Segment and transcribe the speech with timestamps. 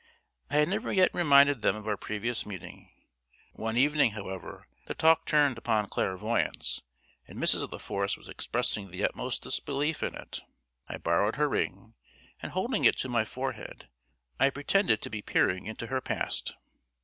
[0.49, 2.89] I had never yet reminded them of our previous meeting.
[3.53, 6.81] One evening, however, the talk turned upon clairvoyance,
[7.27, 7.71] and Mrs.
[7.71, 10.39] La Force was expressing the utmost disbelief in it.
[10.89, 11.93] I borrowed her ring,
[12.41, 13.89] and holding it to my forehead,
[14.39, 16.55] I pretended to be peering into her past.